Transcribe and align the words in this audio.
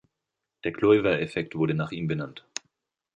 Der 0.63 0.73
Kluyver-Effekt 0.73 1.53
wurde 1.53 1.75
nach 1.75 1.91
ihm 1.91 2.07
benannt. 2.07 2.43